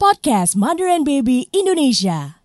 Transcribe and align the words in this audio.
podcast 0.00 0.56
Mother 0.56 0.88
and 0.88 1.04
Baby 1.04 1.52
Indonesia. 1.52 2.40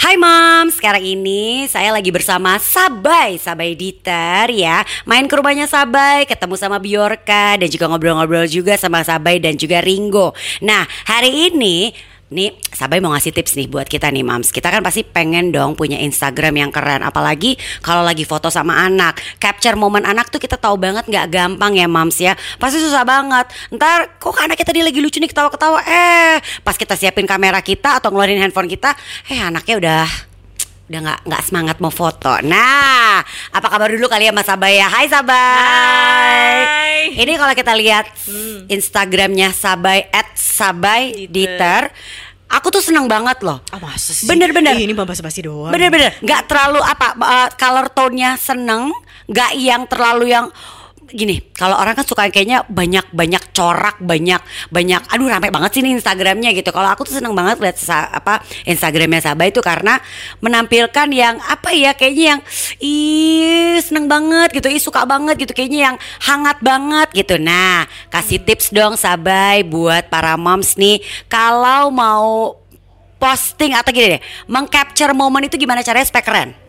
Hai 0.00 0.16
mom, 0.16 0.72
sekarang 0.72 1.04
ini 1.04 1.68
saya 1.68 1.92
lagi 1.92 2.08
bersama 2.08 2.56
Sabai, 2.56 3.36
Sabai 3.36 3.76
Diter 3.76 4.48
ya. 4.48 4.80
Main 5.04 5.28
ke 5.28 5.36
rumahnya 5.36 5.68
Sabai, 5.68 6.24
ketemu 6.24 6.56
sama 6.56 6.80
Biorka 6.80 7.60
dan 7.60 7.68
juga 7.68 7.92
ngobrol-ngobrol 7.92 8.48
juga 8.48 8.80
sama 8.80 9.04
Sabai 9.04 9.36
dan 9.36 9.60
juga 9.60 9.84
Ringo 9.84 10.32
Nah 10.64 10.88
hari 11.04 11.52
ini 11.52 11.92
Nih 12.28 12.52
Sabai 12.68 13.00
mau 13.00 13.10
ngasih 13.16 13.32
tips 13.32 13.56
nih 13.56 13.66
buat 13.66 13.88
kita 13.88 14.12
nih 14.12 14.20
mams. 14.20 14.52
Kita 14.52 14.68
kan 14.68 14.84
pasti 14.84 15.00
pengen 15.02 15.48
dong 15.48 15.74
punya 15.74 15.96
Instagram 15.98 16.60
yang 16.60 16.70
keren 16.70 17.00
Apalagi 17.00 17.56
kalau 17.80 18.04
lagi 18.04 18.28
foto 18.28 18.52
sama 18.52 18.84
anak. 18.84 19.18
Capture 19.40 19.74
momen 19.74 20.04
anak 20.04 20.28
tuh 20.28 20.38
kita 20.38 20.60
tahu 20.60 20.76
banget 20.76 21.08
gak 21.08 21.32
gampang 21.32 21.72
ya 21.74 21.88
mams 21.88 22.20
ya. 22.20 22.36
Pasti 22.60 22.78
susah 22.84 23.02
banget. 23.02 23.48
Ntar 23.72 24.20
kok 24.20 24.36
anaknya 24.36 24.66
tadi 24.68 24.80
lagi 24.84 25.00
lucu 25.00 25.18
nih 25.18 25.30
ketawa-ketawa? 25.32 25.80
Eh 25.88 26.36
pas 26.60 26.76
kita 26.76 26.94
siapin 26.94 27.24
kamera 27.24 27.64
kita 27.64 27.96
atau 27.96 28.12
ngeluarin 28.12 28.38
handphone 28.38 28.68
kita 28.68 28.92
Eh 29.32 29.40
anaknya 29.40 29.74
udah 29.80 30.27
udah 30.88 31.00
nggak 31.04 31.20
nggak 31.28 31.42
semangat 31.44 31.76
mau 31.84 31.92
foto. 31.92 32.32
Nah, 32.48 33.20
apa 33.52 33.66
kabar 33.68 33.92
dulu 33.92 34.08
kali 34.08 34.28
ya 34.28 34.32
Mas 34.32 34.48
Sabai 34.48 34.80
ya? 34.80 34.88
Hai 34.88 35.04
Sabai. 35.04 36.56
Hai. 36.64 36.96
Ini 37.12 37.32
kalau 37.36 37.52
kita 37.52 37.76
lihat 37.76 38.08
Instagramnya 38.72 39.52
Sabai 39.52 40.08
at 40.08 40.32
Sabai 40.32 41.28
Diter, 41.28 41.92
aku 42.48 42.72
tuh 42.72 42.80
seneng 42.80 43.04
banget 43.04 43.44
loh. 43.44 43.60
Ah 43.68 43.76
masa 43.76 44.16
sih? 44.16 44.24
Bener-bener. 44.24 44.80
Ih, 44.80 44.88
Ini 44.88 44.96
bambas 44.96 45.20
basi 45.20 45.44
doang. 45.44 45.76
Bener-bener 45.76 46.16
nggak 46.24 46.48
terlalu 46.48 46.80
apa 46.80 47.06
uh, 47.20 47.48
color 47.52 47.92
tone-nya 47.92 48.40
seneng, 48.40 48.88
nggak 49.28 49.52
yang 49.60 49.84
terlalu 49.84 50.32
yang 50.32 50.48
gini. 51.08 51.40
Kalau 51.56 51.74
orang 51.80 51.96
kan 51.96 52.04
suka 52.04 52.28
kayaknya 52.28 52.64
banyak-banyak 52.68 53.56
corak, 53.56 53.96
banyak 53.98 54.40
banyak. 54.68 55.00
Aduh 55.08 55.26
rame 55.28 55.48
banget 55.48 55.70
sih 55.78 55.82
nih 55.82 55.96
Instagramnya 55.96 56.52
gitu. 56.52 56.68
Kalau 56.68 56.88
aku 56.92 57.08
tuh 57.08 57.16
seneng 57.16 57.32
banget 57.32 57.58
lihat 57.58 57.76
apa 58.12 58.44
Instagramnya 58.68 59.24
Sabah 59.24 59.46
itu 59.48 59.64
karena 59.64 59.96
menampilkan 60.44 61.08
yang 61.10 61.40
apa 61.40 61.72
ya 61.72 61.96
kayaknya 61.96 62.24
yang 62.36 62.40
ih 62.82 63.80
seneng 63.80 64.06
banget 64.06 64.52
gitu, 64.52 64.68
ih 64.68 64.82
suka 64.82 65.08
banget 65.08 65.40
gitu, 65.40 65.52
kayaknya 65.56 65.92
yang 65.92 65.96
hangat 66.28 66.60
banget 66.60 67.08
gitu. 67.16 67.40
Nah 67.40 67.88
kasih 68.12 68.44
tips 68.44 68.70
dong 68.70 68.94
Sabai 69.00 69.64
buat 69.64 70.12
para 70.12 70.36
moms 70.36 70.76
nih 70.76 71.00
kalau 71.32 71.88
mau 71.88 72.54
posting 73.18 73.74
atau 73.74 73.90
gini 73.90 74.14
deh, 74.14 74.22
mengcapture 74.46 75.10
momen 75.10 75.50
itu 75.50 75.58
gimana 75.58 75.82
caranya 75.82 76.06
supaya 76.06 76.22
keren? 76.22 76.67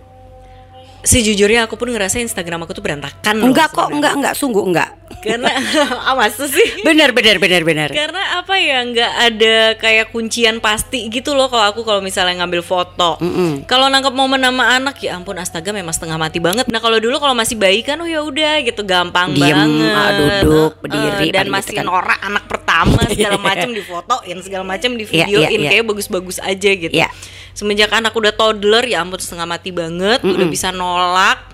Sejujurnya 1.01 1.63
aku 1.63 1.73
pun 1.73 1.87
ngerasa 1.87 2.19
Instagram 2.19 2.63
aku 2.63 2.71
tuh 2.71 2.81
berantakan 2.81 3.39
loh 3.39 3.47
Enggak 3.47 3.69
kok, 3.69 3.87
sebenarnya. 3.87 3.95
enggak 3.95 4.13
enggak 4.15 4.33
sungguh 4.35 4.63
enggak. 4.65 4.89
Karena 5.19 5.47
ah 6.07 6.13
masa 6.13 6.45
sih? 6.45 6.79
Bener 6.79 7.11
bener 7.11 7.37
bener 7.37 7.63
bener. 7.63 7.89
Karena 7.89 8.19
apa 8.37 8.55
ya 8.55 8.83
nggak 8.83 9.11
ada 9.25 9.55
kayak 9.75 10.05
kuncian 10.09 10.59
pasti 10.59 11.07
gitu 11.07 11.33
loh 11.33 11.47
kalau 11.47 11.65
aku 11.65 11.81
kalau 11.81 11.99
misalnya 11.99 12.39
ngambil 12.39 12.61
foto. 12.61 13.15
Kalau 13.63 13.87
nangkep 13.87 14.11
momen 14.11 14.39
sama 14.39 14.63
anak 14.71 14.99
ya 14.99 15.15
ampun 15.15 15.35
astaga 15.35 15.71
memang 15.71 15.91
setengah 15.91 16.15
mati 16.15 16.37
banget. 16.37 16.67
Nah 16.67 16.77
kalau 16.77 16.97
dulu 16.97 17.15
kalau 17.17 17.33
masih 17.33 17.55
bayi 17.55 17.79
kan 17.79 17.95
oh 17.95 18.05
ya 18.05 18.19
udah 18.19 18.59
gitu 18.61 18.83
gampang 18.83 19.31
Diem, 19.31 19.49
banget. 19.49 19.91
ah, 19.93 20.11
duduk, 20.13 20.71
Heeh, 20.75 20.81
berdiri, 20.81 21.27
dan 21.29 21.39
paling 21.41 21.53
masih 21.53 21.71
gitu 21.71 21.79
kan. 21.79 21.85
norak 21.85 22.19
anak 22.21 22.43
pertama 22.45 23.01
segala 23.07 23.37
macam 23.49 23.69
difotoin 23.71 24.37
segala 24.39 24.63
macam 24.63 24.89
di 24.93 25.03
Iya, 25.05 25.25
videoin 25.25 25.47
iya, 25.49 25.57
iya. 25.57 25.69
kayak 25.73 25.85
bagus-bagus 25.85 26.37
aja 26.39 26.69
gitu. 26.69 26.93
Iya. 26.93 27.07
Semenjak 27.51 27.89
anak 27.89 28.11
udah 28.11 28.31
toddler 28.31 28.83
ya 28.83 28.99
ampun 28.99 29.17
setengah 29.17 29.45
mati 29.45 29.69
banget, 29.69 30.21
udah 30.21 30.47
bisa 30.47 30.69
nolak. 30.69 31.49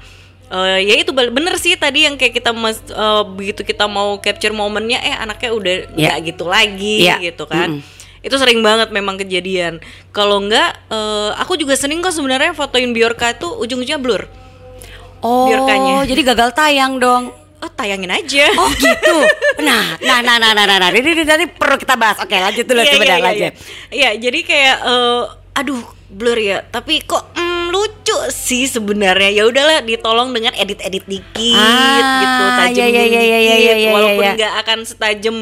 Eh, 0.45 0.79
ya 0.83 0.95
itu 0.95 1.09
bener 1.09 1.55
sih 1.55 1.73
tadi 1.73 2.05
yang 2.05 2.15
kayak 2.15 2.35
kita 2.35 2.51
mas, 2.51 2.77
eh, 2.85 3.23
begitu 3.27 3.61
kita 3.61 3.85
mau 3.85 4.17
capture 4.17 4.53
momennya 4.53 4.99
eh 4.99 5.15
anaknya 5.15 5.49
udah 5.51 5.73
Iya. 5.89 6.05
nggak 6.05 6.17
gitu 6.23 6.45
lagi 6.45 6.95
Iya. 7.01 7.17
gitu 7.19 7.43
kan 7.45 7.81
Mm-mm. 7.81 8.21
itu 8.21 8.35
sering 8.35 8.61
banget 8.61 8.89
memang 8.89 9.17
kejadian 9.17 9.81
kalau 10.11 10.37
enggak 10.37 10.77
eh, 10.87 11.31
aku 11.35 11.57
juga 11.57 11.73
sering 11.73 11.97
kok 11.99 12.13
sebenarnya 12.13 12.53
fotoin 12.53 12.89
Biorka 12.89 13.33
itu 13.33 13.49
ujung-ujungnya 13.49 13.97
blur 13.97 14.29
Oh, 15.19 15.49
Biorkanya. 15.49 16.05
jadi 16.05 16.21
gagal 16.23 16.53
tayang 16.53 17.01
dong. 17.01 17.33
oh 17.57 17.71
tayangin 17.71 18.13
aja 18.13 18.45
Oh 18.53 18.69
gitu. 18.69 19.17
Nah, 19.59 19.97
nah, 19.99 20.21
nah, 20.21 20.37
nah, 20.37 20.53
nah, 20.53 20.65
nah, 20.67 20.77
nah. 20.77 20.89
Ini, 20.91 21.09
ini 21.09 21.23
nanti 21.25 21.47
perlu 21.47 21.73
kita 21.75 21.97
bahas. 21.97 22.21
Oke, 22.21 22.37
lanjut 22.37 22.61
dulu 22.61 22.77
Iya, 22.77 22.91
coba 22.91 23.01
iya, 23.03 23.09
iya, 23.09 23.23
lanjut. 23.23 23.41
iya. 23.41 23.51
Iya, 23.89 24.09
jadi 24.21 24.39
kayak 24.43 24.75
eh, 24.85 25.21
aduh 25.55 25.79
blur 26.07 26.35
ya. 26.35 26.61
Tapi 26.61 27.01
kok 27.01 27.33
mm, 27.33 27.71
lucu 27.71 28.17
sih 28.29 28.65
sebenarnya. 28.65 29.31
Ya 29.31 29.43
udahlah 29.43 29.81
ditolong 29.81 30.29
dengan 30.29 30.53
edit-edit 30.53 31.03
dikit 31.05 31.55
Ah, 31.55 32.21
gitu 32.21 32.43
tajam 32.57 32.85
iya, 32.85 32.87
iya, 32.87 33.03
iya, 33.03 33.21
iya, 33.21 33.37
iya, 33.39 33.55
iya, 33.55 33.73
iya, 33.75 33.89
walaupun 33.89 34.23
nggak 34.35 34.53
akan 34.61 34.79
setajam 34.83 35.35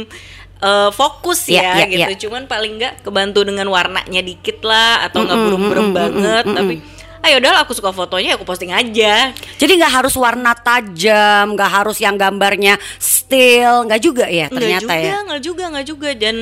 eh, 0.60 0.90
fokus 0.90 1.46
Iya, 1.46 1.60
ya 1.60 1.74
iya, 1.76 1.86
gitu. 1.88 2.00
iya. 2.08 2.18
cuman 2.22 2.44
paling 2.46 2.78
nggak 2.78 2.94
kebantu 3.02 3.44
dengan 3.44 3.68
warnanya 3.68 4.22
dikit 4.22 4.64
lah 4.64 5.04
atau 5.04 5.22
nggak 5.22 5.36
Mm-mm, 5.36 5.48
burem-burem 5.50 5.84
mm-mm, 5.84 5.98
banget. 5.98 6.44
mm-mm. 6.46 6.56
tapi 6.56 6.76
ayo 7.24 7.40
udah 7.40 7.64
aku 7.64 7.72
suka 7.72 7.92
fotonya 7.92 8.36
aku 8.36 8.44
posting 8.44 8.76
aja. 8.76 9.32
Jadi 9.56 9.72
nggak 9.80 9.94
harus 9.96 10.12
warna 10.14 10.52
tajam, 10.52 11.56
nggak 11.56 11.72
harus 11.72 11.96
yang 12.00 12.20
gambarnya 12.20 12.76
still, 13.00 13.88
nggak 13.88 14.02
juga 14.04 14.28
ya 14.28 14.52
ternyata 14.52 14.84
nggak 14.84 15.00
juga, 15.00 15.08
ya. 15.08 15.24
nggak 15.24 15.42
juga, 15.42 15.64
nggak 15.72 15.86
juga. 15.88 16.10
Dan 16.20 16.36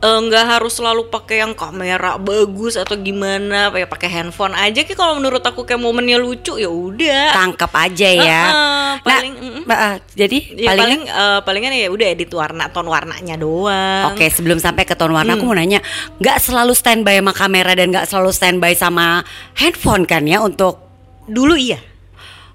eh, 0.00 0.18
nggak 0.26 0.44
harus 0.56 0.72
selalu 0.76 1.08
pakai 1.12 1.44
yang 1.44 1.52
kamera 1.52 2.16
bagus 2.16 2.74
atau 2.80 2.96
gimana, 2.96 3.70
kayak 3.70 3.88
pakai 3.88 4.08
handphone 4.08 4.56
aja. 4.56 4.82
Ki 4.84 4.96
kalau 4.96 5.16
menurut 5.20 5.44
aku 5.44 5.64
kayak 5.68 5.80
momennya 5.80 6.16
lucu 6.16 6.56
ya 6.56 6.68
udah. 6.68 7.36
Tangkep 7.36 7.72
aja 7.72 8.08
ya. 8.10 8.42
Heeh, 8.50 8.90
paling, 9.04 9.32
nah, 9.36 9.44
mm-mm. 9.44 9.64
uh, 9.70 9.96
jadi 10.16 10.38
Ya 10.56 10.72
paling, 10.74 10.80
paling 10.80 11.00
eh, 11.06 11.40
palingan 11.44 11.72
ya 11.76 11.88
udah 11.92 12.06
edit 12.10 12.30
warna, 12.34 12.68
ton 12.72 12.88
warnanya 12.88 13.36
doang. 13.36 14.12
Oke, 14.12 14.26
sebelum 14.28 14.58
sampai 14.58 14.84
ke 14.88 14.96
tone 14.96 15.14
warna, 15.14 15.36
aku 15.36 15.46
Hmm. 15.46 15.52
mau 15.52 15.58
nanya, 15.60 15.80
nggak 16.18 16.36
selalu 16.42 16.72
standby 16.74 17.20
sama 17.20 17.32
kamera 17.32 17.72
dan 17.76 17.92
nggak 17.92 18.06
selalu 18.08 18.30
standby 18.32 18.72
sama 18.74 19.22
handphone 19.56 20.04
kan 20.08 20.24
ya 20.24 20.40
untuk 20.40 20.90
Dulu 21.30 21.54
iya, 21.54 21.78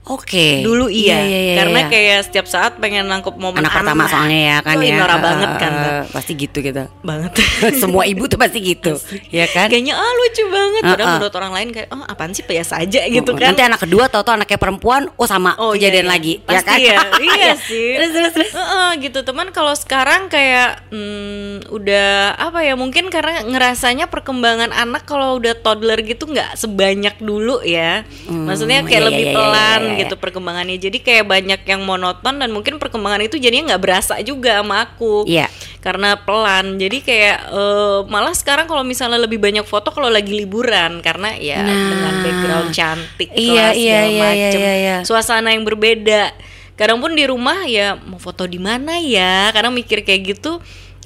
Oke. 0.05 0.61
dulu 0.61 0.85
iya, 0.85 1.17
karena 1.55 1.79
iya. 1.81 1.89
kayak 1.89 2.19
setiap 2.23 2.45
saat 2.45 2.77
pengen 2.77 3.05
nangkep 3.05 3.33
momen 3.35 3.57
anak 3.57 3.73
pertama 3.73 4.05
soalnya 4.05 4.39
ya 4.39 4.57
kan 4.61 4.77
Yoi, 4.77 4.87
ya. 4.87 4.97
norak 4.97 5.17
Eh, 5.17 5.23
banget 5.23 5.49
kan, 5.57 5.71
Mbak. 5.73 5.93
Pasti 6.13 6.31
gitu 6.35 6.57
gitu. 6.61 6.83
banget. 7.01 7.31
Semua 7.81 8.05
ibu 8.05 8.23
tuh 8.25 8.37
pasti 8.37 8.61
gitu, 8.61 8.93
ya 9.29 9.45
kan? 9.47 9.65
Kayaknya 9.65 9.93
ah 9.93 10.11
lucu 10.15 10.43
banget. 10.45 10.81
Padahal 10.83 11.01
Uh-uh. 11.01 11.17
menurut 11.17 11.35
orang 11.35 11.51
lain 11.51 11.67
kayak 11.71 11.87
oh 11.89 12.05
apaan 12.05 12.31
sih 12.31 12.43
biasa 12.43 12.73
aja 12.79 13.01
gitu 13.03 13.31
kan. 13.33 13.49
Nanti 13.49 13.63
anak 13.63 13.81
kedua 13.81 14.05
tau 14.05 14.21
tau 14.21 14.37
anaknya 14.37 14.55
perempuan, 14.55 15.09
oh 15.11 15.25
sama 15.25 15.57
Oh 15.57 15.73
kejadian 15.73 16.05
iya, 16.05 16.05
iya. 16.05 16.13
lagi, 16.13 16.33
Pasti 16.39 16.53
ya 16.53 16.61
kan? 16.61 16.77
ya, 16.77 16.97
iya 17.25 17.33
Iya. 17.35 17.53
sih. 17.57 17.89
Terus 17.95 18.09
terus 18.11 18.31
terus. 18.31 18.51
Heeh, 18.53 18.89
gitu 19.01 19.19
teman 19.21 19.47
kalau 19.49 19.73
sekarang 19.73 20.29
kayak 20.29 20.85
hmm, 20.89 21.65
udah 21.67 22.09
apa 22.35 22.61
ya 22.61 22.77
mungkin 22.77 23.09
karena 23.09 23.41
ngerasanya 23.41 24.05
perkembangan 24.05 24.69
anak 24.69 25.03
kalau 25.03 25.41
udah 25.41 25.57
toddler 25.57 25.97
gitu 25.99 26.29
nggak 26.29 26.53
sebanyak 26.55 27.17
dulu 27.17 27.65
ya. 27.65 28.05
Maksudnya 28.27 28.85
kayak 28.85 29.01
iya, 29.01 29.07
lebih 29.09 29.25
iya, 29.25 29.31
iya, 29.31 29.35
pelan 29.35 29.81
iya. 29.95 30.05
gitu 30.05 30.19
perkembangannya. 30.19 30.77
Jadi 30.77 30.99
kayak 30.99 31.25
banyak 31.25 31.61
yang 31.63 31.81
monoton 31.87 32.35
dan 32.37 32.49
mungkin 32.51 32.77
perkembangan 32.77 33.23
itu 33.23 33.39
jadinya 33.39 33.73
nggak 33.73 33.83
berasa 33.83 34.19
juga 34.21 34.59
sama 34.59 34.83
aku. 34.83 35.23
Iya. 35.25 35.47
Karena 35.79 36.19
pelan. 36.19 36.75
Jadi 36.75 37.01
kayak 37.01 37.37
eh, 37.49 37.99
malah 38.11 38.35
sekarang 38.35 38.67
kalau 38.67 38.83
misalnya 38.83 39.17
lebih 39.17 39.39
banyak 39.39 39.63
foto 39.63 39.89
kalau 39.95 40.11
lagi 40.11 40.35
liburan 40.35 40.99
karena 40.99 41.33
ya 41.39 41.63
Nah. 41.65 41.71
dengan 41.89 42.13
background 42.21 42.69
cantik 42.75 43.29
lah, 43.31 43.39
iya, 43.39 43.65
segala 43.71 43.79
iya, 43.79 43.99
iya, 44.05 44.21
macem. 44.21 44.59
iya, 44.59 44.73
iya. 44.75 44.95
Suasana 45.07 45.49
yang 45.55 45.63
berbeda. 45.63 46.35
Kadang 46.75 46.99
pun 46.99 47.15
di 47.15 47.23
rumah 47.23 47.63
ya 47.65 47.95
mau 47.95 48.19
foto 48.19 48.43
di 48.43 48.59
mana 48.59 48.99
ya? 48.99 49.49
Kadang 49.55 49.71
mikir 49.71 50.03
kayak 50.03 50.35
gitu 50.35 50.59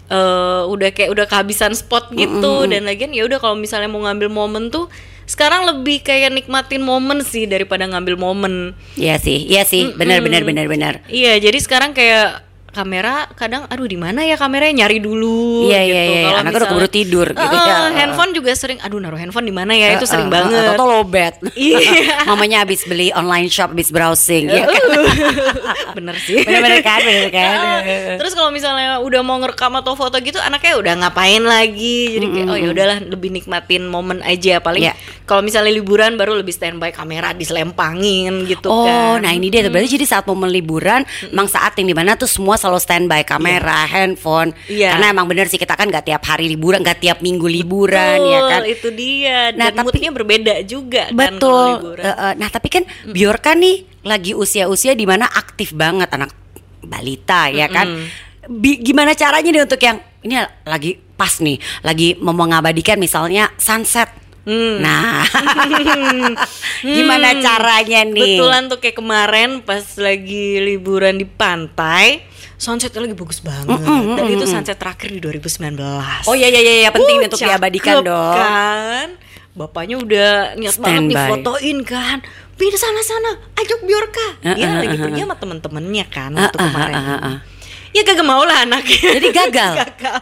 eh 0.10 0.62
udah 0.66 0.90
kayak 0.90 1.14
udah 1.14 1.26
kehabisan 1.30 1.70
spot 1.78 2.10
gitu 2.18 2.66
dan 2.66 2.90
lagian 2.90 3.14
ya 3.14 3.30
udah 3.30 3.38
kalau 3.38 3.54
misalnya 3.54 3.86
mau 3.86 4.02
ngambil 4.02 4.30
momen 4.34 4.74
tuh 4.74 4.90
sekarang 5.30 5.70
lebih 5.70 6.02
kayak 6.02 6.34
nikmatin 6.34 6.82
momen 6.82 7.22
sih 7.22 7.46
daripada 7.46 7.86
ngambil 7.86 8.18
momen. 8.18 8.74
Iya 8.98 9.22
sih, 9.22 9.46
iya 9.46 9.62
sih, 9.62 9.94
benar 9.94 10.26
benar 10.26 10.42
benar 10.42 10.66
benar. 10.66 10.94
Iya, 11.06 11.38
jadi 11.38 11.62
sekarang 11.62 11.94
kayak 11.94 12.49
kamera 12.70 13.28
kadang 13.34 13.66
aduh 13.66 13.84
di 13.84 13.96
mana 13.96 14.22
ya 14.22 14.36
kameranya 14.36 14.86
nyari 14.86 14.98
dulu 14.98 15.66
Iya, 15.66 15.82
gitu. 15.82 15.90
iya, 15.90 16.02
iya, 16.04 16.22
Kalau 16.22 16.30
anaknya 16.30 16.30
udah 16.30 16.44
misalnya- 16.46 16.70
keburu 16.70 16.88
tidur 16.88 17.28
gitu 17.30 17.56
Eh, 17.56 17.66
ya. 17.66 17.76
handphone 17.92 18.32
juga 18.32 18.52
sering 18.54 18.80
aduh 18.80 18.98
naruh 18.98 19.18
handphone 19.18 19.44
di 19.44 19.52
mana 19.52 19.74
ya 19.74 19.88
itu 19.94 20.06
sering 20.06 20.30
eh, 20.30 20.34
banget. 20.34 20.64
Atau 20.72 20.86
lobet. 20.86 21.34
Iya. 21.58 21.80
Mamanya 22.30 22.62
habis 22.62 22.86
beli 22.86 23.10
online 23.12 23.50
shop, 23.50 23.74
habis 23.74 23.90
browsing, 23.90 24.48
ya 24.48 24.64
kan? 24.64 24.84
Bener 25.98 26.16
sih. 26.16 26.40
Bener-bener 26.40 26.80
kan, 26.80 27.02
bener 27.02 27.30
kan? 27.30 27.58
Terus 28.16 28.32
kalau 28.32 28.50
misalnya 28.50 29.02
udah 29.02 29.22
mau 29.22 29.40
ngerekam 29.40 29.74
atau 29.76 29.94
foto 29.94 30.16
gitu 30.20 30.38
anaknya 30.38 30.78
udah 30.78 30.94
ngapain 31.00 31.42
lagi. 31.42 32.16
Jadi 32.16 32.26
kayak 32.30 32.48
oh 32.48 32.56
ya 32.56 32.70
udahlah 32.70 32.98
lebih 33.04 33.30
nikmatin 33.32 33.84
momen 33.84 34.22
aja 34.22 34.62
paling 34.62 34.86
Iya. 34.86 34.94
kalau 35.26 35.42
misalnya 35.42 35.74
liburan 35.74 36.16
baru 36.16 36.38
lebih 36.38 36.54
standby 36.54 36.90
kamera 36.90 37.34
diselempangin 37.34 38.46
gitu 38.46 38.70
Oh, 38.70 38.86
kan. 38.86 39.22
nah 39.22 39.32
ini 39.32 39.50
dia 39.50 39.66
berarti 39.66 39.90
jadi 39.92 40.06
saat 40.08 40.26
momen 40.26 40.48
liburan, 40.48 41.02
emang 41.26 41.48
saat 41.48 41.74
yang 41.76 41.88
di 41.88 41.96
mana 41.96 42.14
tuh 42.14 42.30
semua 42.30 42.56
selalu 42.56 42.69
standby 42.78 43.24
kamera, 43.24 43.90
handphone. 43.90 44.54
Iya. 44.70 44.94
Karena 44.94 45.10
emang 45.10 45.26
bener 45.26 45.50
sih 45.50 45.58
kita 45.58 45.74
kan 45.74 45.90
nggak 45.90 46.06
tiap 46.06 46.22
hari 46.22 46.46
liburan, 46.46 46.84
nggak 46.84 47.00
tiap 47.00 47.18
minggu 47.20 47.50
liburan, 47.50 48.20
Betul, 48.22 48.30
ya 48.30 48.40
kan? 48.46 48.62
itu 48.68 48.88
dia. 48.94 49.40
Nah, 49.56 49.74
Dan 49.74 49.82
tapi- 49.82 49.86
moodnya 49.90 50.12
berbeda 50.14 50.54
juga 50.62 51.04
kan 51.08 51.18
Betul. 51.18 51.68
liburan. 51.74 52.04
Eh, 52.04 52.14
eh, 52.14 52.34
nah 52.38 52.50
tapi 52.52 52.68
kan 52.70 52.84
Bjorka 53.08 53.56
nih 53.56 53.76
lagi 54.04 54.32
usia-usia 54.36 54.94
di 54.94 55.10
mana 55.10 55.26
aktif 55.26 55.74
banget 55.74 56.14
anak 56.14 56.30
balita, 56.80 57.50
ya 57.50 57.66
kan? 57.66 57.98
Bi- 58.46 58.80
gimana 58.80 59.14
caranya 59.14 59.50
nih 59.50 59.64
untuk 59.64 59.80
yang 59.80 59.98
ini 60.20 60.36
lagi 60.64 61.00
pas 61.16 61.40
nih 61.40 61.56
lagi 61.80 62.20
mau 62.20 62.36
mengabadikan 62.36 62.96
misalnya 62.96 63.50
sunset. 63.56 64.12
Hmm. 64.48 64.82
Nah, 64.82 65.22
gimana 66.98 67.38
caranya 67.38 68.02
nih? 68.04 68.40
Betulan 68.40 68.66
tuh 68.66 68.80
kayak 68.80 68.98
kemarin 68.98 69.50
pas 69.62 69.84
lagi 69.96 70.58
liburan 70.58 71.20
di 71.20 71.28
pantai, 71.28 72.24
sunsetnya 72.60 73.08
lagi 73.08 73.16
bagus 73.16 73.40
banget. 73.40 73.80
Dan 74.20 74.26
itu 74.28 74.46
sunset 74.46 74.76
terakhir 74.76 75.10
di 75.16 75.24
2019. 75.24 75.80
Oh 76.28 76.36
iya 76.36 76.52
iya 76.52 76.60
iya 76.60 76.74
iya, 76.86 76.90
penting 76.92 77.24
Uh, 77.24 77.26
untuk 77.32 77.40
diabadikan 77.40 78.04
dong. 78.04 78.36
Kan? 78.36 79.10
Bapaknya 79.56 79.96
udah 79.98 80.30
niat 80.60 80.76
banget 80.78 81.02
nih 81.08 81.16
Standby. 81.16 81.32
fotoin 81.32 81.78
kan. 81.88 82.18
Pindah 82.60 82.76
sana 82.76 83.00
sana, 83.00 83.32
ajak 83.56 83.80
Biorka. 83.88 84.28
Uh, 84.44 84.56
Dia 84.60 84.68
uh, 84.68 84.84
lagi 84.84 84.96
uh, 85.00 85.04
pergi 85.08 85.22
uh. 85.24 85.26
sama 85.32 85.36
temen-temennya 85.40 86.06
kan 86.12 86.30
Uh, 86.36 86.44
waktu 86.44 86.58
uh, 86.60 86.64
kemarin. 86.68 86.94
uh, 86.94 87.10
uh, 87.10 87.28
uh. 87.32 87.38
Ya 87.96 88.02
kagak 88.04 88.28
mau 88.28 88.44
lah 88.44 88.68
anaknya. 88.68 89.00
Jadi 89.16 89.28
gagal? 89.32 89.74
gagal. 89.88 90.20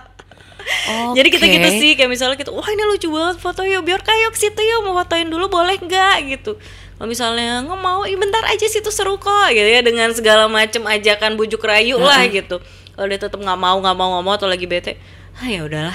Jadi 1.16 1.28
kita 1.32 1.46
gitu 1.48 1.70
sih 1.80 1.92
kayak 1.96 2.12
misalnya 2.12 2.36
kita 2.36 2.52
wah 2.52 2.68
ini 2.68 2.84
lucu 2.86 3.08
banget 3.08 3.40
foto 3.40 3.64
yuk 3.64 3.88
biar 3.88 4.04
kayak 4.04 4.36
situ 4.36 4.60
yuk 4.60 4.84
mau 4.84 5.00
fotoin 5.00 5.28
dulu 5.32 5.48
boleh 5.48 5.80
nggak 5.80 6.16
gitu. 6.28 6.60
Kalau 6.98 7.08
misalnya 7.08 7.62
nggak 7.62 7.80
mau, 7.80 8.02
"Ih, 8.10 8.18
bentar 8.18 8.42
aja 8.50 8.66
situ 8.66 8.90
seru 8.90 9.22
kok 9.22 9.54
gitu 9.54 9.70
ya 9.70 9.86
dengan 9.86 10.10
segala 10.18 10.50
macam 10.50 10.90
ajakan 10.90 11.38
bujuk 11.38 11.62
rayu 11.62 12.02
lah 12.02 12.26
gitu. 12.26 12.58
Kalau 12.98 13.06
dia 13.06 13.22
tetap 13.22 13.38
nggak 13.38 13.60
mau 13.62 13.78
nggak 13.78 13.96
mau 13.96 14.10
nggak 14.18 14.26
mau 14.26 14.34
atau 14.34 14.50
lagi 14.50 14.66
bete, 14.66 14.98
ah 15.38 15.46
ya 15.46 15.62
udahlah. 15.62 15.94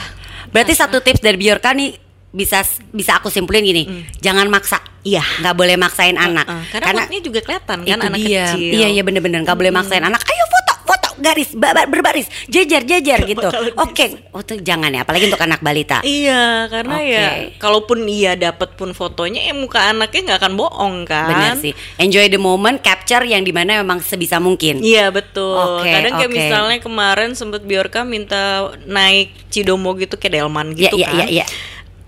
Berarti 0.55 0.79
satu 0.79 1.03
tips 1.03 1.19
dari 1.19 1.35
Bjorka 1.35 1.75
nih 1.75 1.99
bisa 2.31 2.63
bisa 2.95 3.19
aku 3.19 3.29
simpulin 3.29 3.67
gini, 3.67 4.07
jangan 4.23 4.47
maksa. 4.47 4.79
Iya. 5.03 5.27
Nggak 5.43 5.55
boleh 5.59 5.75
maksain 5.75 6.15
anak. 6.15 6.47
Uh, 6.47 6.63
karena, 6.71 7.03
moodnya 7.03 7.21
juga 7.21 7.41
kelihatan 7.43 7.79
kan 7.83 7.87
itu 7.91 8.07
anak 8.07 8.19
dia. 8.23 8.45
kecil. 8.55 8.71
Iya 8.79 8.89
iya 8.95 9.03
bener-bener 9.03 9.43
nggak 9.43 9.59
boleh 9.59 9.75
maksain 9.75 10.07
anak. 10.07 10.23
Ayo 10.23 10.42
garis 11.23 11.55
ba- 11.55 11.87
berbaris 11.87 12.27
jejer 12.45 12.83
jejer 12.83 13.23
gitu. 13.23 13.47
Oke, 13.79 14.27
oh, 14.35 14.43
tuh 14.43 14.59
jangan 14.59 14.91
ya, 14.91 15.07
apalagi 15.07 15.31
untuk 15.31 15.41
anak 15.41 15.63
balita. 15.63 16.03
Iya, 16.03 16.67
karena 16.67 16.97
Oke. 16.99 17.09
ya 17.09 17.27
kalaupun 17.57 17.99
iya 18.05 18.35
dapat 18.35 18.75
pun 18.75 18.91
fotonya, 18.91 19.41
ya 19.41 19.55
muka 19.55 19.79
anaknya 19.87 20.21
nggak 20.29 20.41
akan 20.43 20.55
bohong 20.55 20.97
kan. 21.07 21.31
Benar 21.31 21.55
sih. 21.57 21.73
Enjoy 21.97 22.27
the 22.27 22.37
moment, 22.37 22.83
capture 22.83 23.23
yang 23.23 23.41
di 23.41 23.55
mana 23.55 23.79
memang 23.79 24.03
sebisa 24.03 24.37
mungkin. 24.37 24.83
Iya 24.83 25.09
betul. 25.09 25.79
Oke, 25.79 25.89
Kadang 25.89 26.19
kayak 26.19 26.29
oke. 26.29 26.37
misalnya 26.37 26.79
kemarin 26.83 27.31
sempet 27.33 27.63
Biorka 27.63 28.03
minta 28.03 28.67
naik 28.83 29.31
Cidomo 29.49 29.95
gitu 29.95 30.17
ke 30.17 30.27
Delman 30.27 30.75
Iya 30.75 30.91
gitu 30.91 30.97
iya 30.99 31.07
kan. 31.07 31.15
iya 31.15 31.27
iya. 31.31 31.45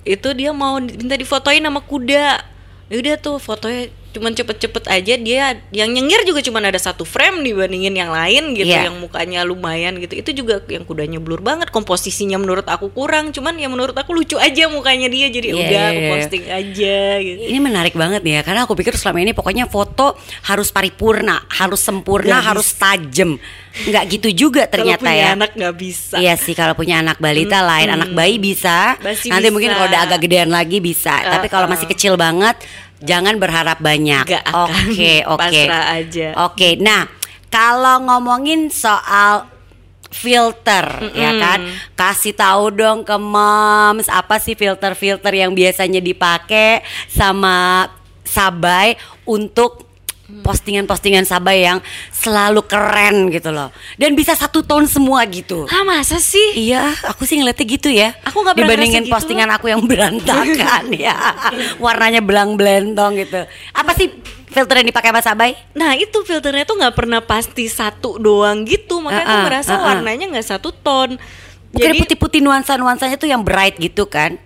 Itu 0.03 0.35
dia 0.35 0.51
mau 0.51 0.77
minta 0.77 1.15
difotoin 1.15 1.63
sama 1.63 1.79
kuda. 1.81 2.43
Ya 2.91 2.97
udah 3.01 3.15
tuh 3.17 3.37
fotonya 3.39 3.89
cuman 4.15 4.31
cepet-cepet 4.31 4.87
aja 4.87 5.15
dia 5.17 5.45
yang 5.69 5.91
nyengir 5.91 6.23
juga 6.23 6.39
cuman 6.39 6.71
ada 6.71 6.79
satu 6.79 7.03
frame 7.03 7.43
dibandingin 7.43 7.93
yang 7.93 8.09
lain 8.09 8.55
gitu 8.55 8.71
Iya. 8.71 8.87
yang 8.87 8.97
mukanya 8.97 9.43
lumayan 9.43 9.99
gitu 9.99 10.15
itu 10.15 10.31
juga 10.33 10.63
yang 10.67 10.83
kudanya 10.83 11.19
blur 11.19 11.39
banget 11.39 11.69
komposisinya 11.69 12.39
menurut 12.39 12.63
aku 12.65 12.89
kurang 12.89 13.29
cuman 13.29 13.55
ya 13.55 13.67
menurut 13.67 13.93
aku 13.93 14.15
lucu 14.15 14.39
aja 14.39 14.67
mukanya 14.67 15.07
dia 15.07 15.27
jadi 15.29 15.43
Iya, 15.45 15.57
udah 15.57 15.67
iya, 15.69 15.85
aku 15.85 16.01
iya. 16.01 16.11
posting 16.15 16.45
aja 16.47 16.97
gitu 17.19 17.41
Ini 17.45 17.59
menarik 17.59 17.93
banget 17.93 18.23
nih 18.23 18.35
ya 18.35 18.43
karena 18.43 18.61
aku 18.63 18.73
pikir 18.73 18.95
selama 18.95 19.19
ini 19.19 19.33
pokoknya 19.33 19.67
foto 19.67 20.15
harus 20.45 20.71
paripurna, 20.71 21.43
harus 21.51 21.79
sempurna, 21.79 22.39
Nggak 22.39 22.45
harus 22.47 22.69
tajam. 22.73 23.31
Nggak 23.75 24.05
gitu 24.09 24.29
juga 24.47 24.63
kalau 24.65 24.87
ternyata 24.87 25.03
punya 25.03 25.19
ya. 25.19 25.35
anak 25.35 25.51
nggak 25.53 25.75
bisa 25.75 26.15
Iya 26.15 26.39
sih 26.39 26.55
kalau 26.55 26.79
punya 26.79 27.03
anak 27.03 27.19
balita 27.19 27.59
lain, 27.59 27.91
anak 27.91 28.15
bayi 28.15 28.39
bisa. 28.39 28.95
Masih 29.03 29.35
Nanti 29.35 29.43
bisa. 29.43 29.53
mungkin 29.53 29.71
kalau 29.73 29.87
udah 29.91 30.01
agak 30.07 30.19
gedean 30.23 30.47
lagi 30.49 30.79
bisa. 30.79 31.11
Tapi 31.11 31.51
kalau 31.51 31.67
masih 31.67 31.91
kecil 31.91 32.15
banget, 32.15 32.55
jangan 33.03 33.39
berharap 33.41 33.81
banyak. 33.81 34.27
Oke 34.53 35.25
oke. 35.33 35.41
Pasrah 35.41 35.85
aja. 35.99 36.29
Oke, 36.47 36.77
nah 36.79 37.09
kalau 37.51 38.03
ngomongin 38.03 38.71
soal 38.71 39.55
filter 40.15 41.11
ya 41.11 41.35
kan 41.43 41.59
kasih 41.99 42.39
tahu 42.39 42.71
dong 42.71 43.03
ke 43.03 43.19
moms 43.19 44.07
apa 44.07 44.39
sih 44.39 44.55
filter-filter 44.55 45.35
yang 45.35 45.51
biasanya 45.51 45.99
dipakai 45.99 46.87
sama 47.11 47.91
Sabai 48.23 48.95
untuk 49.27 49.94
postingan-postingan 50.43 51.29
Sabai 51.29 51.63
yang 51.69 51.79
selalu 52.11 52.67
keren 52.67 53.31
gitu 53.31 53.55
loh 53.55 53.71
dan 54.01 54.17
bisa 54.19 54.35
satu 54.35 54.65
tahun 54.65 54.91
semua 54.91 55.23
gitu 55.29 55.69
ah 55.71 55.85
masa 55.87 56.19
sih 56.19 56.55
Iya, 56.55 56.97
aku 57.11 57.27
sih 57.29 57.37
ngeliatnya 57.37 57.67
gitu 57.67 57.89
ya. 57.91 58.15
Aku 58.25 58.41
nggak 58.41 58.57
pernah 58.57 58.73
dibandingin 58.73 59.05
gitu 59.05 59.13
postingan 59.13 59.51
aku 59.53 59.69
yang 59.69 59.83
berantakan 59.85 60.85
ya, 61.07 61.13
warnanya 61.83 62.23
belang 62.23 62.55
belentong 62.55 63.19
gitu. 63.21 63.43
Apa 63.75 63.93
sih 63.93 64.09
filter 64.49 64.81
yang 64.81 64.89
dipakai 64.89 65.11
Mas 65.11 65.27
Abai? 65.27 65.59
Nah 65.75 65.99
itu 65.99 66.23
filternya 66.23 66.63
tuh 66.63 66.79
nggak 66.79 66.95
pernah 66.95 67.21
pasti 67.21 67.67
satu 67.67 68.23
doang 68.23 68.63
gitu 68.63 69.03
Makanya 69.03 69.19
Ah, 69.19 69.27
aku 69.27 69.35
ah, 69.35 69.45
merasa 69.51 69.73
ah, 69.75 69.77
ah. 69.77 69.85
warnanya 69.93 70.31
nggak 70.31 70.47
satu 70.47 70.71
ton 70.71 71.19
Bukan 71.75 71.91
Jadi 71.91 71.99
putih-putih 72.07 72.41
nuansa-nuansanya 72.47 73.19
tuh 73.19 73.27
yang 73.27 73.43
bright 73.43 73.75
gitu 73.83 74.07
kan? 74.07 74.39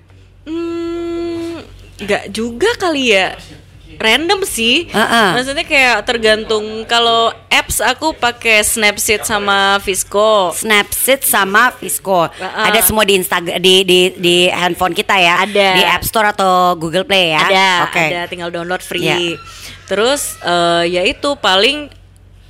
hmm, 0.48 1.60
nggak 2.00 2.32
juga 2.32 2.72
kali 2.80 3.12
ya 3.12 3.36
Random 3.98 4.46
sih 4.46 4.86
Ah, 4.94 5.02
ah. 5.02 5.28
Maksudnya 5.34 5.66
kayak 5.66 6.06
tergantung 6.06 6.86
Kalau 6.86 7.34
apps 7.50 7.82
aku 7.82 8.14
pakai 8.14 8.62
Snapseed 8.62 9.26
sama 9.26 9.82
Visco 9.82 10.54
Snapseed 10.54 11.26
sama 11.26 11.74
Visco. 11.76 12.30
Ah, 12.30 12.42
ah. 12.42 12.64
Ada 12.70 12.86
semua 12.86 13.02
di 13.02 13.18
Instagram 13.18 13.58
di, 13.58 13.82
di 13.82 14.00
di 14.14 14.36
handphone 14.48 14.94
kita 14.94 15.18
ya. 15.18 15.42
Ada. 15.42 15.68
Di 15.74 15.82
App 15.84 16.04
Store 16.06 16.30
atau 16.30 16.78
Google 16.78 17.04
Play 17.04 17.34
ya. 17.34 17.42
Ada, 17.44 17.68
Oke. 17.90 18.04
ada 18.08 18.20
tinggal 18.30 18.50
download 18.54 18.80
free. 18.80 19.04
Iya. 19.04 19.36
Terus 19.90 20.38
eh, 20.42 20.84
ya 20.94 21.02
itu 21.04 21.34
paling 21.38 21.90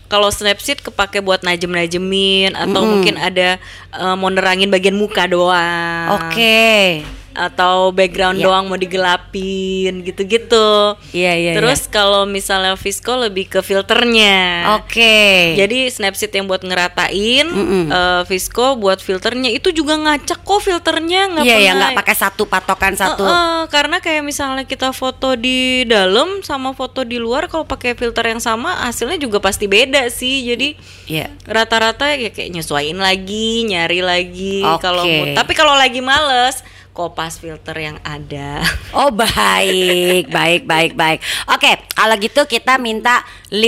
kalau 0.08 0.32
Snapseed 0.32 0.80
kepake 0.80 1.20
buat 1.20 1.44
najem-najemin 1.44 2.56
atau 2.56 2.80
mungkin 2.84 3.16
ada 3.20 3.60
eh, 3.92 4.14
mau 4.16 4.28
nerangin 4.32 4.68
bagian 4.68 4.96
muka 4.96 5.24
doang. 5.28 6.20
Oke. 6.20 7.02
Atau 7.38 7.94
background 7.94 8.34
Iya. 8.36 8.44
doang 8.44 8.66
mau 8.66 8.74
digelapin 8.74 10.02
gitu-gitu. 10.02 10.98
Iya, 11.12 11.32
iya, 11.34 11.52
Terus 11.54 11.86
kalau 11.86 12.26
misalnya 12.26 12.74
Visco 12.74 13.14
lebih 13.14 13.46
ke 13.46 13.62
filternya. 13.62 14.66
Oke. 14.76 15.54
Jadi 15.54 15.86
Snapseed 15.86 16.32
yang 16.32 16.46
buat 16.46 16.60
ngeratain, 16.60 17.46
Mm-mm. 17.46 17.84
eh, 17.88 18.22
Visco 18.26 18.74
buat 18.74 18.98
filternya 18.98 19.50
itu 19.50 19.70
juga 19.70 19.94
ngacak 19.94 20.42
kok 20.42 20.60
filternya 20.60 21.20
nggak 21.30 21.44
Iya 21.44 21.54
ya 21.54 21.60
pernah 21.68 21.76
nggak 21.78 21.98
pakai 22.02 22.16
satu 22.16 22.42
patokan 22.44 22.94
satu. 22.94 23.22
Eh, 23.22 23.30
eh, 23.30 23.60
karena 23.68 23.96
kayak 23.98 24.22
misalnya 24.22 24.64
kita 24.64 24.90
foto 24.90 25.34
di 25.34 25.84
dalam 25.84 26.42
sama 26.42 26.72
foto 26.72 27.02
di 27.02 27.16
luar 27.16 27.46
kalau 27.46 27.62
pakai 27.62 27.94
filter 27.94 28.26
yang 28.26 28.40
sama 28.40 28.82
hasilnya 28.82 29.16
juga 29.16 29.38
pasti 29.38 29.70
beda 29.70 30.10
sih. 30.10 30.42
Jadi 30.44 30.74
Iya. 31.06 31.30
rata-rata 31.44 32.12
ya 32.12 32.28
kayak 32.28 32.50
nyesuaiin 32.50 32.98
lagi, 32.98 33.62
nyari 33.64 34.00
lagi 34.00 34.60
Oke. 34.60 34.82
kalau. 34.82 35.04
Tapi 35.06 35.52
kalau 35.52 35.74
lagi 35.74 36.00
males, 36.00 36.60
kopas 36.98 37.38
filter 37.38 37.78
yang 37.78 38.02
ada. 38.02 38.66
Oh 38.90 39.14
baik, 39.14 40.26
baik, 40.34 40.66
baik, 40.66 40.92
baik. 40.98 41.22
Oke, 41.54 41.86
kalau 41.94 42.18
gitu 42.18 42.42
kita 42.50 42.74
minta 42.82 43.22
5 43.54 43.62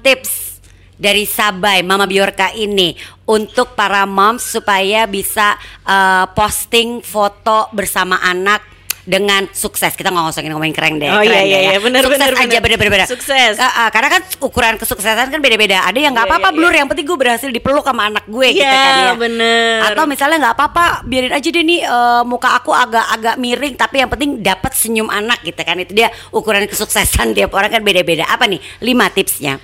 tips 0.00 0.56
dari 0.96 1.28
Sabai 1.28 1.84
Mama 1.84 2.08
Biorka 2.08 2.56
ini 2.56 2.96
untuk 3.28 3.76
para 3.76 4.08
moms 4.08 4.56
supaya 4.56 5.04
bisa 5.04 5.60
eh, 5.84 6.24
posting 6.32 7.04
foto 7.04 7.68
bersama 7.76 8.16
anak 8.24 8.64
dengan 9.04 9.48
sukses. 9.56 9.96
Kita 9.96 10.12
nggak 10.12 10.24
ngomongin 10.28 10.50
ngomongin 10.52 10.74
keren 10.76 10.94
deh. 11.00 11.08
Oh, 11.08 11.24
keren 11.24 11.32
iya, 11.32 11.40
deh 11.40 11.46
iya, 11.46 11.58
ya. 11.58 11.70
iya, 11.72 11.80
benar, 11.80 12.02
Sukses 12.04 12.20
benar, 12.20 12.30
aja 12.36 12.58
bener-bener. 12.60 13.06
Sukses. 13.08 13.54
Eh, 13.56 13.64
eh, 13.64 13.88
karena 13.90 14.08
kan 14.12 14.22
ukuran 14.44 14.74
kesuksesan 14.76 15.26
kan 15.32 15.40
beda-beda. 15.40 15.84
Ada 15.88 15.98
yang 15.98 16.12
nggak 16.12 16.26
Iya, 16.28 16.32
apa-apa 16.36 16.48
iya, 16.52 16.56
blur, 16.56 16.74
yang 16.76 16.88
penting 16.90 17.06
gue 17.08 17.18
berhasil 17.18 17.48
dipeluk 17.48 17.84
sama 17.84 18.02
anak 18.12 18.24
gue 18.28 18.46
gitu 18.52 18.64
Iya, 18.64 18.74
kan 18.76 18.94
ya. 18.94 19.12
bener. 19.16 19.76
Atau 19.92 20.04
misalnya 20.04 20.36
nggak 20.48 20.54
apa-apa, 20.60 20.84
biarin 21.08 21.32
aja 21.32 21.48
deh 21.48 21.64
nih 21.64 21.80
eh, 21.84 22.22
muka 22.28 22.48
aku 22.60 22.70
agak-agak 22.76 23.34
miring, 23.40 23.74
tapi 23.80 23.96
yang 24.04 24.10
penting 24.12 24.30
dapat 24.44 24.72
senyum 24.76 25.08
anak 25.08 25.40
gitu 25.42 25.60
kan. 25.64 25.76
Itu 25.80 25.92
dia 25.96 26.08
ukuran 26.30 26.68
kesuksesan 26.68 27.32
tiap 27.36 27.50
orang 27.56 27.72
kan 27.72 27.82
beda-beda. 27.82 28.28
Apa 28.28 28.44
nih? 28.44 28.60
Lima 28.84 29.08
tipsnya. 29.08 29.56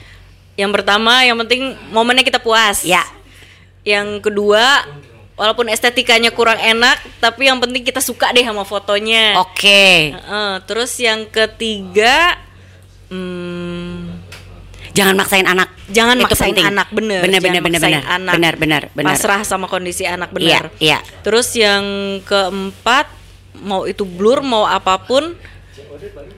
Yang 0.57 0.71
pertama, 0.81 1.21
yang 1.21 1.37
penting 1.45 1.77
momennya 1.93 2.25
kita 2.25 2.41
puas. 2.41 2.81
Ya. 2.83 3.05
Yang 3.85 4.25
kedua, 4.25 4.83
walaupun 5.37 5.69
estetikanya 5.69 6.33
kurang 6.33 6.57
enak, 6.57 6.97
tapi 7.21 7.47
yang 7.47 7.61
penting 7.61 7.85
kita 7.85 8.01
suka 8.01 8.33
deh 8.33 8.43
sama 8.43 8.65
fotonya. 8.65 9.37
Oke. 9.39 10.17
Heeh, 10.17 10.53
terus 10.65 10.97
yang 10.97 11.29
ketiga, 11.29 12.41
hmm, 13.13 14.25
Jangan 14.97 15.13
maksain 15.13 15.45
anak. 15.45 15.69
jangan 15.93 16.17
Itu 16.17 16.25
maksain 16.25 16.57
penting. 16.57 16.67
anak 16.73 16.89
bener. 16.89 17.21
Bener, 17.21 17.37
Jangan 17.37 17.53
bener, 17.53 17.63
bener, 17.63 17.81
bener. 17.85 18.03
anak. 18.09 18.33
Bener, 18.33 18.55
bener, 18.57 18.83
bener. 18.97 19.13
Pasrah 19.13 19.45
sama 19.45 19.69
kondisi 19.69 20.09
anak 20.09 20.33
Iya, 20.33 20.65
bener. 20.65 20.65
iya. 20.81 20.99
Terus 21.21 21.53
yang 21.53 21.85
keempat, 22.25 23.05
mau 23.61 23.85
itu 23.85 24.09
blur 24.09 24.41
mau 24.41 24.65
apa 24.65 24.97
pun, 24.97 25.37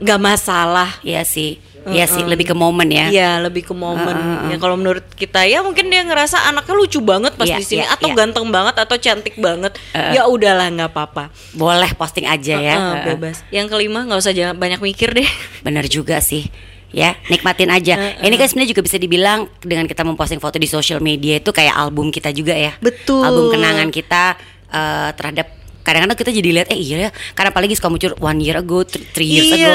nggak 0.02 0.18
masalah. 0.20 0.98
Iya 1.06 1.22
sih. 1.22 1.62
Iya 1.92 2.06
sih, 2.06 2.22
lebih 2.24 2.46
ke 2.50 2.54
momen 2.56 2.88
ya. 2.88 3.06
Iya 3.08 3.30
lebih 3.44 3.68
ke 3.68 3.74
momen. 3.74 4.16
Heeh, 4.16 4.54
Ya 4.54 4.56
kalau 4.60 4.76
menurut 4.76 5.04
kita 5.14 5.44
ya 5.44 5.60
mungkin 5.60 5.88
dia 5.88 6.04
ngerasa 6.04 6.48
anaknya 6.48 6.74
lucu 6.74 7.00
banget 7.00 7.34
pas 7.34 7.48
Iya, 7.48 7.58
di 7.60 7.64
sini 7.64 7.84
iya, 7.84 7.94
atau 7.94 8.08
iya. 8.12 8.16
ganteng 8.16 8.46
banget 8.48 8.74
atau 8.76 8.96
cantik 8.96 9.34
banget. 9.40 9.72
Heeh. 9.92 10.12
Ya 10.18 10.22
udahlah 10.28 10.68
nggak 10.72 10.90
apa-apa. 10.92 11.24
Boleh 11.52 11.90
posting 11.96 12.28
aja 12.28 12.56
ya. 12.60 12.74
Heeh, 12.76 12.92
Heeh. 12.92 13.04
bebas. 13.14 13.36
Yang 13.48 13.66
kelima 13.72 14.04
nggak 14.08 14.20
usah 14.20 14.32
jangan 14.32 14.56
banyak 14.56 14.80
mikir 14.80 15.12
deh. 15.12 15.28
Bener 15.66 15.84
juga 15.88 16.20
sih 16.22 16.48
ya 16.88 17.12
nikmatin 17.28 17.68
aja 17.68 18.16
ini 18.24 18.34
kan 18.40 18.48
sebenarnya 18.48 18.72
juga 18.72 18.80
bisa 18.80 18.96
dibilang 18.96 19.44
dengan 19.60 19.84
kita 19.84 20.08
memposting 20.08 20.40
foto 20.40 20.56
di 20.56 20.64
sosial 20.64 21.04
media 21.04 21.36
itu 21.36 21.52
kayak 21.52 21.76
album 21.76 22.08
kita 22.08 22.32
juga 22.32 22.56
ya 22.56 22.72
Betul. 22.80 23.28
album 23.28 23.52
kenangan 23.52 23.92
kita 23.92 24.40
eh, 24.72 25.10
terhadap 25.12 25.57
kadang-kadang 25.88 26.18
kita 26.20 26.30
jadi 26.36 26.48
lihat 26.60 26.68
eh 26.68 26.76
iya 26.76 26.96
ya 27.08 27.10
karena 27.32 27.48
apalagi 27.48 27.72
suka 27.72 27.88
muncul 27.88 28.12
one 28.20 28.44
year 28.44 28.60
ago 28.60 28.84
three, 28.84 29.08
three 29.16 29.28
years 29.32 29.48
iya. 29.56 29.64
ago 29.64 29.72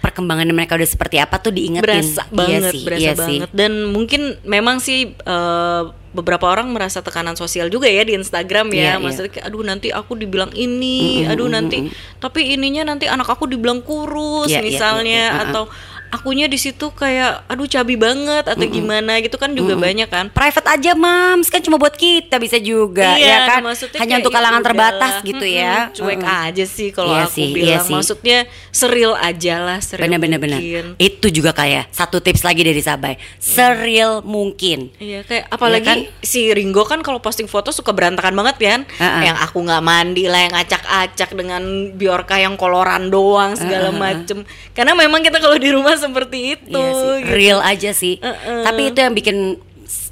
perkembangan 0.00 0.48
mereka 0.50 0.74
udah 0.80 0.88
seperti 0.88 1.16
apa 1.20 1.36
tuh 1.38 1.52
diingetin 1.52 1.84
berasa 1.84 2.24
Iya 2.26 2.36
banget, 2.36 2.72
sih, 2.72 2.82
berasa 2.84 3.00
iya 3.00 3.12
sih. 3.14 3.38
banget. 3.44 3.48
Dan 3.52 3.72
mungkin 3.92 4.22
memang 4.44 4.76
sih 4.80 5.12
eh, 5.12 5.82
beberapa 6.10 6.50
orang 6.50 6.74
merasa 6.74 6.98
tekanan 7.06 7.38
sosial 7.38 7.70
juga 7.70 7.86
ya 7.86 8.02
di 8.02 8.18
Instagram 8.18 8.74
Iya, 8.74 8.76
iya. 8.76 8.92
ya. 8.96 9.00
Maksudnya 9.00 9.30
kayak 9.30 9.46
aduh 9.46 9.62
nanti 9.62 9.88
aku 9.94 10.12
dibilang 10.18 10.50
ini, 10.56 11.24
aduh 11.28 11.46
nanti 11.46 11.86
tapi 12.18 12.56
ininya 12.56 12.90
nanti 12.90 13.06
anak 13.06 13.28
aku 13.30 13.46
dibilang 13.46 13.80
kurus 13.84 14.50
Iya, 14.50 14.60
iya, 14.60 14.66
misalnya 14.66 15.22
iya, 15.30 15.36
iya. 15.36 15.42
atau 15.52 15.64
akunya 16.10 16.44
di 16.44 16.56
situ 16.56 16.90
kayak 16.90 17.46
aduh 17.46 17.64
cabi 17.64 17.94
banget 17.94 18.44
atau 18.44 18.62
gimana 18.62 19.18
gitu 19.18 19.34
kan 19.34 19.50
juga 19.50 19.74
banyak 19.74 20.06
kan. 20.06 20.26
private 20.28 20.68
aja 20.68 20.92
mams 20.92 21.46
kan 21.46 21.58
cuma 21.58 21.76
buat 21.76 21.92
kita 21.92 22.36
bisa 22.36 22.56
juga 22.56 23.14
Iya, 23.14 23.26
ya 23.26 23.38
kan 23.48 23.60
maksudnya 23.62 23.98
hanya 23.98 24.14
untuk 24.18 24.28
ya 24.28 24.36
kalangan 24.36 24.58
udahlah. 24.58 24.68
terbatas 24.68 25.14
gitu 25.22 25.44
ya 25.44 25.74
Mm-mm, 25.86 25.94
cuek 25.94 26.20
Mm-mm. 26.20 26.44
aja 26.44 26.64
sih 26.64 26.88
kalau 26.90 27.12
Iya 27.12 27.24
aku 27.24 27.32
sih, 27.32 27.44
iya 27.44 27.54
bilang 27.54 27.84
sih. 27.84 27.92
maksudnya 27.92 28.38
seril 28.70 29.12
aja 29.14 29.54
lah 29.58 29.78
seril 29.78 30.10
bener 30.12 30.38
mungkin. 30.40 30.84
itu 30.96 31.26
juga 31.30 31.50
kayak 31.50 31.88
satu 31.90 32.18
tips 32.18 32.42
lagi 32.42 32.62
dari 32.62 32.78
Sabai 32.78 33.14
seril 33.38 34.20
mungkin 34.22 34.90
Iya 34.96 35.22
kayak 35.22 35.44
apalagi 35.48 35.86
kan? 35.86 35.98
si 36.20 36.50
Ringo 36.50 36.82
kan 36.82 37.00
kalau 37.00 37.20
posting 37.20 37.46
foto 37.46 37.70
suka 37.70 37.90
berantakan 37.90 38.32
banget 38.32 38.56
kan. 38.58 38.80
Ha-ha. 38.96 39.20
Yang 39.22 39.36
aku 39.42 39.58
nggak 39.60 39.82
mandi 39.82 40.24
lah, 40.24 40.40
yang 40.40 40.54
acak-acak 40.54 41.30
dengan 41.32 41.62
Bjorka 41.92 42.34
yang 42.34 42.54
koloran 42.54 43.08
doang 43.08 43.54
segala 43.54 43.92
macem. 43.92 44.42
Karena 44.72 44.92
memang 44.92 45.20
kita 45.20 45.36
kalau 45.36 45.54
di 45.54 45.68
rumah 45.68 45.99
seperti 46.00 46.56
itu. 46.56 46.80
Iya 46.80 46.90
sih, 46.96 47.16
gitu. 47.20 47.32
real 47.36 47.60
aja 47.60 47.90
sih. 47.92 48.14
Uh-uh. 48.18 48.64
Tapi 48.64 48.80
itu 48.90 48.98
yang 48.98 49.14
bikin 49.14 49.36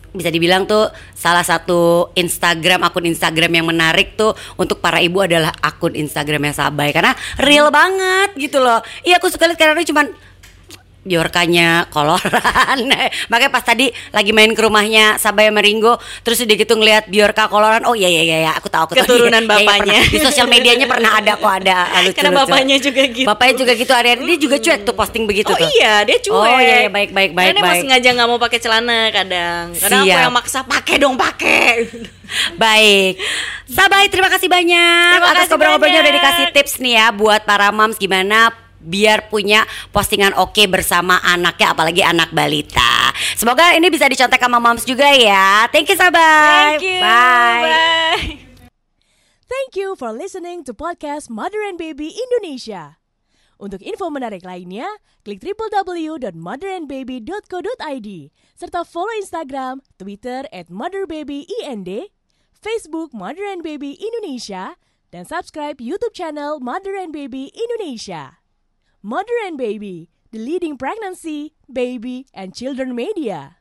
bisa 0.09 0.33
dibilang 0.33 0.65
tuh 0.65 0.89
salah 1.13 1.45
satu 1.45 2.11
Instagram 2.17 2.81
akun 2.83 3.05
Instagram 3.07 3.61
yang 3.61 3.67
menarik 3.69 4.17
tuh 4.17 4.33
untuk 4.57 4.81
para 4.81 4.99
ibu 5.05 5.21
adalah 5.21 5.53
akun 5.61 5.93
Instagramnya 5.93 6.57
Sabai 6.57 6.91
karena 6.97 7.13
real 7.39 7.69
banget 7.69 8.35
gitu 8.35 8.59
loh. 8.59 8.81
Iya 9.05 9.21
aku 9.21 9.29
suka 9.29 9.47
lihat 9.47 9.61
karena 9.61 9.85
cuman 9.85 10.11
Biorkanya 10.99 11.87
koloran 11.89 12.79
Makanya 13.31 13.49
pas 13.49 13.63
tadi 13.63 13.87
lagi 14.11 14.35
main 14.35 14.51
ke 14.51 14.61
rumahnya 14.61 15.17
Sabai 15.17 15.49
sama 15.49 15.63
Ringo 15.63 15.95
Terus 16.21 16.43
udah 16.43 16.57
gitu 16.59 16.75
ngeliat 16.75 17.07
Biorka 17.07 17.47
koloran 17.47 17.87
Oh 17.87 17.95
iya 17.95 18.11
iya 18.11 18.23
iya 18.23 18.37
iya, 18.45 18.53
aku 18.53 18.69
tahu 18.69 18.91
aku 18.91 18.95
tahu 18.99 19.07
Keturunan 19.09 19.41
Iya, 19.41 19.49
iya, 19.49 19.63
bapaknya. 19.65 19.99
pernah. 20.05 20.13
Di 20.13 20.19
sosial 20.21 20.47
medianya 20.47 20.85
pernah 20.85 21.11
ada 21.17 21.33
kok 21.39 21.49
ada 21.49 21.77
lucu, 22.03 22.13
Karena 22.19 22.31
lucu. 22.35 22.41
bapaknya 22.45 22.77
juga 22.77 23.03
gitu. 23.09 23.27
Bapaknya 23.27 23.55
juga 23.57 23.73
gitu 23.73 23.93
hari-hari 23.95 24.21
Dia 24.27 24.39
juga 24.39 24.57
cuek 24.59 24.81
tuh 24.85 24.95
posting 24.95 25.25
begitu 25.25 25.51
Oh 25.51 25.57
tuh 25.57 25.71
iya 25.73 25.95
dia 26.05 26.19
cuek. 26.19 26.35
Oh 26.35 26.59
iya, 26.61 26.77
iya, 26.85 26.91
baik, 26.91 27.11
baik, 27.15 27.31
baik, 27.33 27.47
Karena 27.55 27.61
baik. 27.63 27.71
masih 27.73 27.83
sengaja 27.87 28.09
nggak 28.13 28.29
mau 28.29 28.39
pakai 28.39 28.59
celana 28.59 28.99
kadang. 29.09 29.65
Kadang 29.73 30.01
aku 30.03 30.09
Siap. 30.11 30.23
yang 30.27 30.35
maksa 30.35 30.61
pakai 30.63 30.95
dong 30.99 31.17
pakai. 31.17 31.69
Baik, 32.61 33.17
Sabai 33.65 34.13
terima 34.13 34.29
kasih 34.29 34.53
banyak 34.53 35.17
Terima 35.17 35.33
atas 35.33 35.49
kasih 35.49 35.49
ngobrol-ngobrolnya 35.49 36.01
udah 36.05 36.13
dikasih 36.13 36.45
tips 36.53 36.77
nih 36.77 37.01
ya 37.01 37.07
buat 37.09 37.49
para 37.49 37.73
moms 37.73 37.97
gimana 37.97 38.53
biar 38.79 39.29
punya 39.29 39.67
postingan 39.91 40.39
oke 40.39 40.63
bersama 40.71 41.19
anaknya 41.23 41.75
apalagi 41.75 42.03
anak 42.03 42.31
balita. 42.31 43.11
Semoga 43.35 43.75
ini 43.75 43.91
bisa 43.91 44.07
dicontek 44.07 44.39
sama 44.39 44.63
moms 44.63 44.87
juga 44.87 45.11
ya. 45.13 45.67
Thank 45.71 45.91
you 45.91 45.99
Sabai. 45.99 46.79
Thank 46.79 46.87
you. 46.87 47.01
Bye. 47.03 47.67
Bye. 47.67 48.49
Thank 49.49 49.81
you 49.81 49.97
for 49.97 50.13
listening 50.13 50.61
to 50.69 50.77
podcast 50.77 51.33
Mother 51.33 51.65
and 51.65 51.81
Baby 51.81 52.13
Indonesia. 52.13 53.01
Untuk 53.59 53.83
info 53.83 54.07
menarik 54.07 54.47
lainnya, 54.47 54.87
klik 55.27 55.43
www.motherandbaby.co.id 55.43 58.09
serta 58.55 58.87
follow 58.87 59.11
Instagram, 59.19 59.83
Twitter 59.99 60.47
at 60.55 60.71
motherbabyInd, 60.71 62.15
Facebook 62.63 63.11
Mother 63.11 63.51
and 63.51 63.67
Baby 63.67 63.99
Indonesia, 63.99 64.79
dan 65.11 65.27
subscribe 65.27 65.83
YouTube 65.83 66.15
channel 66.15 66.63
Mother 66.63 66.95
and 66.95 67.11
Baby 67.11 67.51
Indonesia. 67.51 68.39
Mother 69.03 69.33
and 69.47 69.57
Baby, 69.57 70.11
the 70.33 70.41
leading 70.41 70.77
pregnancy, 70.77 71.55
baby, 71.73 72.27
and 72.35 72.53
children 72.53 72.97
media. 72.97 73.58